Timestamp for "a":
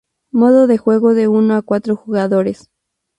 1.55-1.61